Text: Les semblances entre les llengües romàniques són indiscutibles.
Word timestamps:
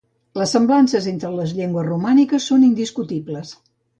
Les 0.39 0.53
semblances 0.55 1.09
entre 1.11 1.29
les 1.35 1.53
llengües 1.59 1.87
romàniques 1.91 2.49
són 2.53 2.65
indiscutibles. 2.71 3.53